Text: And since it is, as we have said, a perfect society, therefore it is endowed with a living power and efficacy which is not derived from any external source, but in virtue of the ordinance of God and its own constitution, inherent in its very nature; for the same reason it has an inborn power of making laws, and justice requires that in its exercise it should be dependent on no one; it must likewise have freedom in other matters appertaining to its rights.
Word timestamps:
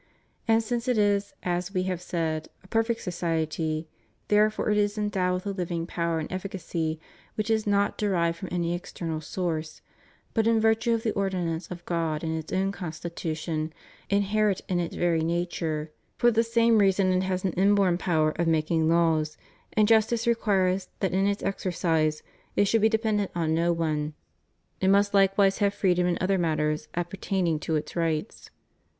And 0.47 0.63
since 0.63 0.87
it 0.87 0.97
is, 0.97 1.35
as 1.43 1.75
we 1.75 1.83
have 1.83 2.01
said, 2.01 2.47
a 2.63 2.67
perfect 2.67 3.01
society, 3.01 3.87
therefore 4.29 4.71
it 4.71 4.77
is 4.79 4.97
endowed 4.97 5.35
with 5.35 5.45
a 5.45 5.51
living 5.51 5.85
power 5.85 6.17
and 6.17 6.31
efficacy 6.31 6.99
which 7.35 7.51
is 7.51 7.67
not 7.67 7.99
derived 7.99 8.39
from 8.39 8.49
any 8.51 8.73
external 8.73 9.21
source, 9.21 9.83
but 10.33 10.47
in 10.47 10.59
virtue 10.59 10.95
of 10.95 11.03
the 11.03 11.11
ordinance 11.11 11.69
of 11.69 11.85
God 11.85 12.23
and 12.23 12.35
its 12.35 12.51
own 12.51 12.71
constitution, 12.71 13.71
inherent 14.09 14.61
in 14.67 14.79
its 14.79 14.95
very 14.95 15.21
nature; 15.21 15.91
for 16.17 16.31
the 16.31 16.41
same 16.43 16.79
reason 16.79 17.13
it 17.13 17.21
has 17.21 17.45
an 17.45 17.53
inborn 17.53 17.99
power 17.99 18.31
of 18.39 18.47
making 18.47 18.89
laws, 18.89 19.37
and 19.73 19.87
justice 19.87 20.25
requires 20.25 20.87
that 21.01 21.13
in 21.13 21.27
its 21.27 21.43
exercise 21.43 22.23
it 22.55 22.65
should 22.67 22.81
be 22.81 22.89
dependent 22.89 23.29
on 23.35 23.53
no 23.53 23.71
one; 23.71 24.15
it 24.79 24.87
must 24.87 25.13
likewise 25.13 25.59
have 25.59 25.75
freedom 25.75 26.07
in 26.07 26.17
other 26.19 26.39
matters 26.39 26.87
appertaining 26.95 27.59
to 27.59 27.75
its 27.75 27.95
rights. 27.95 28.49